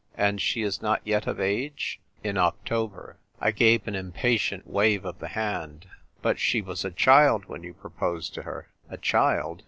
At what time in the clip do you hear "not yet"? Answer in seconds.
0.81-1.27